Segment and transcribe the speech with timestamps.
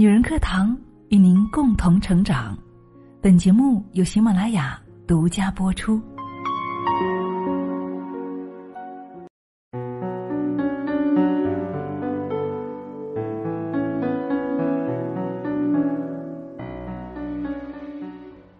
[0.00, 2.56] 女人课堂与您共同成长。
[3.20, 6.00] 本节目由喜马拉雅独家播出。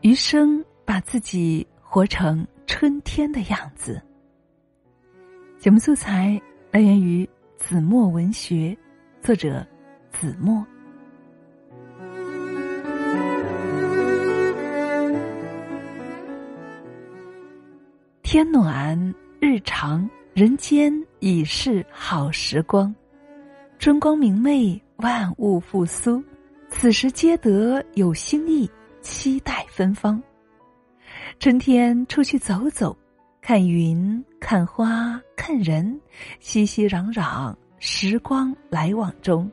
[0.01, 4.03] 余生把自己活成春天的样子。
[5.57, 6.37] 节目素材
[6.73, 7.25] 来源于
[7.57, 8.77] 子墨文学，
[9.23, 9.65] 作者
[10.11, 10.67] 子墨。
[18.31, 22.95] 天暖日长，人间已是好时光。
[23.79, 26.23] 春光明媚，万物复苏，
[26.69, 30.23] 此时皆得有新意，期待芬芳。
[31.41, 32.95] 春天出去走走，
[33.41, 35.99] 看云，看花，看人，
[36.39, 39.51] 熙熙攘攘，时光来往中，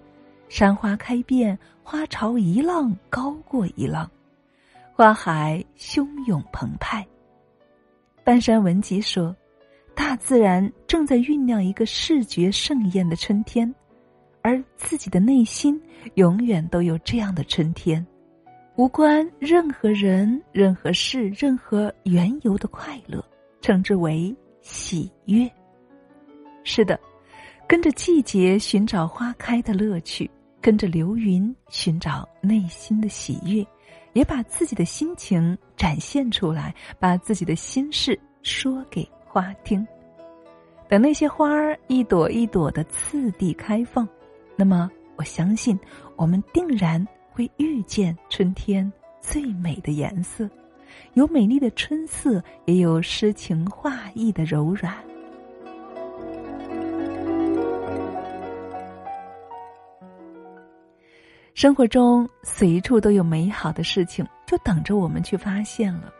[0.49, 4.11] 山花开遍，花潮一浪高过一浪，
[4.91, 7.07] 花海汹涌澎湃。
[8.25, 9.35] 半山文集说
[9.93, 13.71] ：“大自然正在酝酿一个视觉盛宴的春天，
[14.41, 15.79] 而自己的内心
[16.15, 18.03] 永远都有这样的春天，
[18.77, 23.23] 无关任何人、任何事、任何缘由的快乐，
[23.61, 25.47] 称之为喜悦。”
[26.65, 26.99] 是的，
[27.67, 30.27] 跟着季节寻找花开的乐趣，
[30.59, 33.63] 跟着流云寻找内心的喜悦。
[34.15, 39.85] 也把自己的心情展现出来，把自己的心事说给花听。
[40.87, 44.07] 等那些花儿一朵一朵的次第开放，
[44.55, 45.77] 那么我相信
[46.15, 50.49] 我们定然会遇见春天最美的颜色，
[51.15, 54.95] 有美丽的春色，也有诗情画意的柔软。
[61.55, 66.13] 生活中随处都有美好的事情，就等着我们去发现了。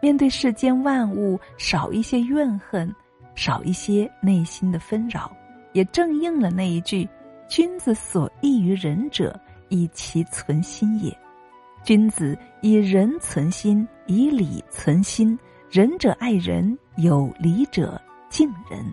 [0.00, 2.94] 面对世间万物，少一些怨恨，
[3.34, 5.36] 少一些内心的纷扰，
[5.72, 7.06] 也正应了那一句
[7.50, 9.36] ：“君子所异于人者，
[9.70, 11.12] 以其存心也。
[11.82, 15.36] 君子以仁存心，以礼存心。
[15.68, 18.86] 仁者爱人，有礼者敬人。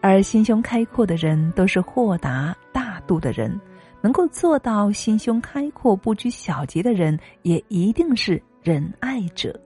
[0.00, 3.60] 而心胸开阔的人，都是豁达大度的人。”
[4.06, 9.60] 能够做到心胸开阔、不拘小节的人，也一定是仁爱者。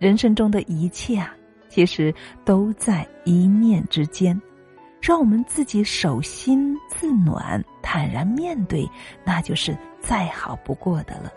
[0.00, 1.32] 人生中的一切啊，
[1.68, 2.12] 其实
[2.44, 4.36] 都在一念之间。
[5.00, 8.84] 让我们自己手心自暖，坦然面对，
[9.24, 11.32] 那就是再好不过的了。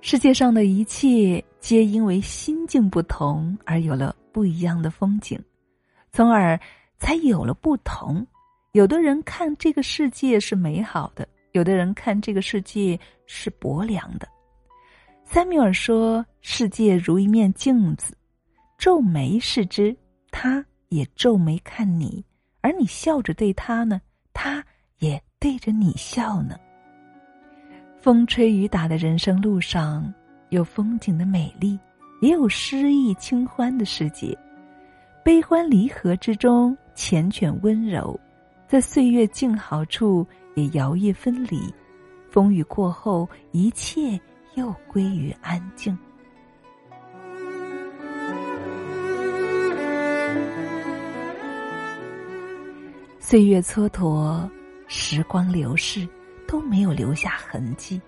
[0.00, 4.12] 世界上的一切，皆因为心境不同而有了。
[4.34, 5.40] 不一样的风景，
[6.10, 6.58] 从而
[6.98, 8.26] 才有了不同。
[8.72, 14.28] 有的人看这个世界是美好的，有的人看这个世界是薄凉的。
[15.24, 18.18] 塞缪尔说：“世界如一面镜子，
[18.76, 19.96] 皱眉视之，
[20.32, 22.20] 他也皱眉看你；
[22.60, 24.00] 而你笑着对他呢，
[24.32, 24.64] 他
[24.98, 26.58] 也对着你笑呢。”
[28.02, 30.12] 风吹雨打的人生路上，
[30.48, 31.78] 有风景的美丽。
[32.20, 34.36] 也有诗意清欢的世界，
[35.22, 38.18] 悲欢离合之中缱绻温柔，
[38.66, 41.72] 在岁月静好处也摇曳分离，
[42.30, 44.18] 风雨过后一切
[44.54, 45.96] 又归于安静。
[53.18, 54.48] 岁月蹉跎，
[54.86, 56.08] 时光流逝，
[56.46, 58.00] 都没有留下痕迹。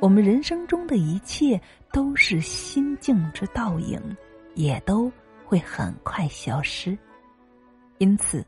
[0.00, 1.60] 我们人生中的一切
[1.92, 4.00] 都是心境之倒影，
[4.54, 5.12] 也都
[5.44, 6.96] 会很快消失。
[7.98, 8.42] 因此，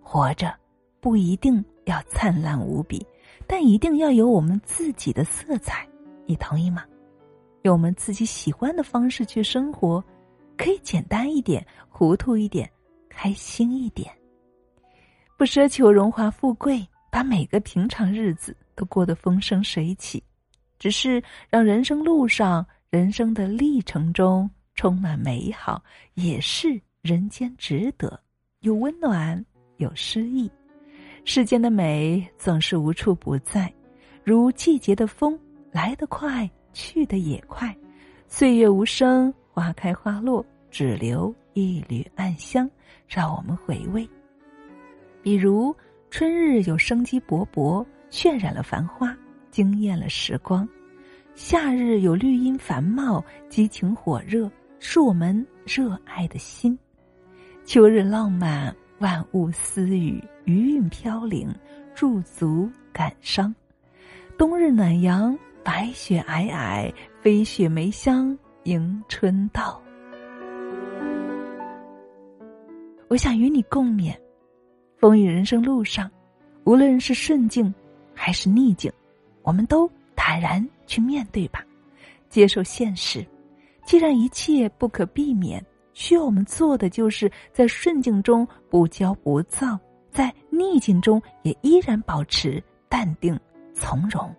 [0.00, 0.54] 活着
[1.00, 3.04] 不一定要灿烂无比，
[3.48, 5.84] 但一定要有我们自己的色彩。
[6.24, 6.84] 你同意吗？
[7.62, 10.02] 用我们自己喜欢的方式去生活，
[10.56, 12.70] 可以简单一点、糊涂一点、
[13.08, 14.08] 开心一点，
[15.36, 20.22] 不奢求荣华富贵，把每个平常日子都过得风生水起。
[20.80, 25.80] 只是让人生路上、人生的历程中充满美好，
[26.14, 28.18] 也是人间值得，
[28.60, 29.44] 有温暖，
[29.76, 30.50] 有诗意。
[31.26, 33.70] 世间的美总是无处不在，
[34.24, 35.38] 如季节的风，
[35.70, 37.76] 来得快，去得也快。
[38.26, 42.68] 岁月无声，花开花落，只留一缕暗香，
[43.06, 44.08] 让我们回味。
[45.22, 45.76] 比如
[46.08, 49.14] 春日有生机勃勃，渲染了繁花。
[49.50, 50.68] 惊艳了时光，
[51.34, 56.78] 夏日有绿荫繁茂，激情火热，是我们热爱的心。
[57.64, 61.48] 秋日浪漫，万物私语，余韵飘零，
[61.94, 63.52] 驻足感伤；
[64.38, 69.80] 冬日暖阳，白雪皑皑，飞雪梅香迎春到。
[73.08, 74.16] 我想与你共勉，
[74.96, 76.10] 风雨人生路上，
[76.64, 77.72] 无论是顺境
[78.14, 78.90] 还是逆境，
[79.42, 81.64] 我们都坦然去面对吧，
[82.28, 83.26] 接受现实。
[83.84, 89.78] 既然一切不可避免，需要我们做的就是在顺境中不骄不躁，
[90.10, 93.38] 在逆境中也依然保持淡定
[93.74, 94.32] 从容。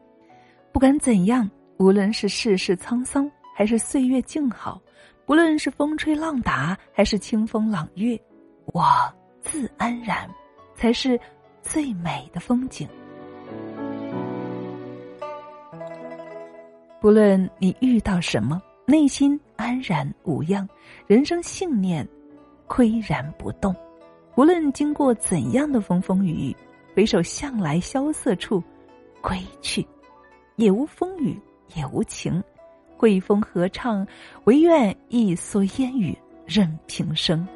[0.72, 4.82] 不管怎样，无论是世事沧桑还是岁月静好，
[5.26, 8.18] 不论是风吹浪打还是清风朗月。
[8.68, 8.86] 我
[9.42, 10.30] 自安然，
[10.76, 11.20] 才是
[11.62, 12.88] 最美的风景。
[17.02, 20.70] 不论你遇到什么，内心安然无恙，
[21.08, 22.08] 人生信念
[22.68, 23.76] 岿然不动。
[24.36, 26.56] 无论经过怎样的风风雨雨，
[26.96, 28.64] 回首向来萧瑟处，
[29.20, 29.84] 归去，
[30.58, 31.36] 也无风雨
[31.74, 32.42] 也无晴，
[32.98, 34.06] 桂风合唱，
[34.44, 36.16] 唯愿一蓑烟雨
[36.46, 37.48] 任平生。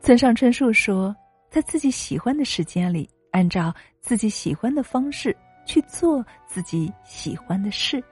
[0.00, 1.14] 村上春树说
[1.48, 8.02] ：“在自己喜欢的时间里，按照自己喜欢的方式去做自己喜欢的事，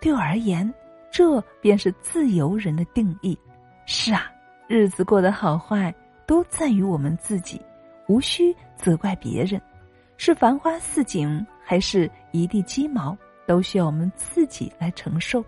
[0.00, 0.72] 对我而言，
[1.10, 3.38] 这便是自由人的定义。
[3.86, 4.30] 是啊，
[4.66, 5.94] 日子过得好坏
[6.26, 7.60] 都在于我们自己，
[8.08, 9.60] 无需责怪别人。
[10.16, 13.16] 是繁花似锦，还是一地鸡毛，
[13.46, 15.44] 都需要我们自己来承受。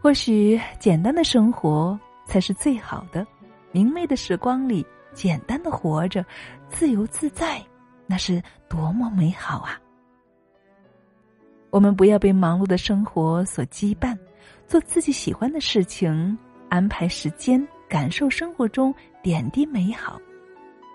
[0.00, 3.26] 或许简单的生活才是最好的。”
[3.72, 6.24] 明媚的时光里，简单的活着，
[6.68, 7.62] 自由自在，
[8.04, 9.78] 那是多么美好啊！
[11.70, 14.18] 我们不要被忙碌的生活所羁绊，
[14.66, 16.36] 做自己喜欢的事情，
[16.68, 20.20] 安排时间，感受生活中点滴美好，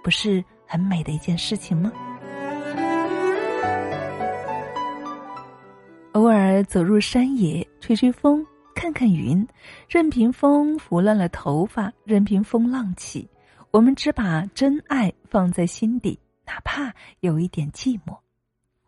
[0.03, 1.91] 不是很美的一件事情吗？
[6.11, 8.45] 偶尔走入山野，吹吹风。
[8.75, 9.47] 看看云，
[9.87, 13.25] 任凭风拂乱了头发，任凭风浪起，
[13.71, 18.17] 我们只把真爱放在心底，哪怕有一点寂寞，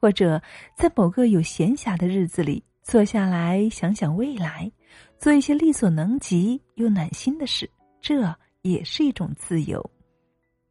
[0.08, 0.42] 或者
[0.74, 4.72] 在某个有闲暇的日子里，坐下来想想未来，
[5.20, 7.70] 做一些力所能及又暖心的事，
[8.00, 9.86] 这也是一种自由。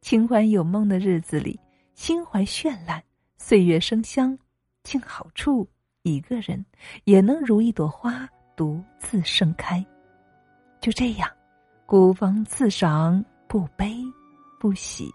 [0.01, 1.59] 清欢有梦的日子里，
[1.93, 2.99] 心怀绚烂，
[3.37, 4.35] 岁月生香，
[4.81, 5.69] 静好处，
[6.01, 6.65] 一个人
[7.03, 8.27] 也能如一朵花。
[8.55, 9.85] 独自盛开，
[10.81, 11.29] 就这样，
[11.85, 13.93] 孤芳自赏，不悲
[14.59, 15.13] 不喜。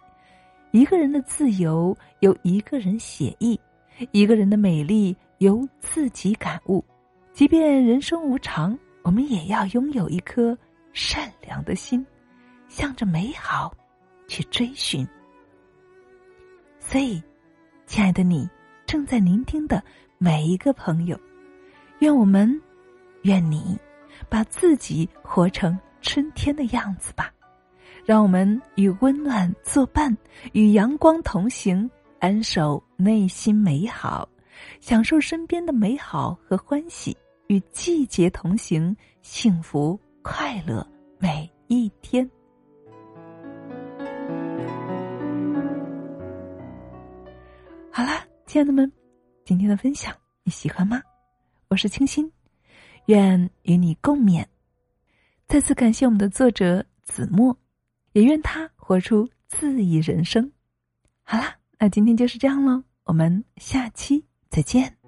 [0.71, 3.61] 一个人的自由由一个人写意，
[4.11, 6.85] 一个人的美丽由自己感悟。
[7.33, 10.57] 即便人生无常，我们也要拥有一颗
[10.93, 12.05] 善良的心，
[12.69, 13.75] 向着美好
[14.29, 15.07] 去追寻。
[16.79, 17.23] 所以，
[17.87, 18.49] 亲爱的你，
[18.85, 19.83] 正在聆听的
[20.19, 21.19] 每一个朋友，
[22.01, 22.61] 愿我们。
[23.25, 23.79] 愿你
[24.29, 27.33] 把自己活成春天的样子吧，
[28.05, 30.13] 让我们与温暖作伴，
[30.55, 31.89] 与阳光同行，
[32.19, 34.29] 安守内心美好，
[34.81, 37.17] 享受身边的美好和欢喜，
[37.49, 40.87] 与季节同行，幸福快乐
[41.19, 42.31] 每一天。
[47.91, 48.91] 好啦，亲爱的们，
[49.45, 51.03] 今天的分享你喜欢吗？
[51.69, 52.31] 我是清新。
[53.07, 54.47] 愿与你共勉。
[55.49, 57.57] 再次感谢我们的作者子墨，
[58.13, 60.53] 也愿他活出恣意人生。
[61.25, 65.02] 好啦，那今天就是这样喽，我们下期再见。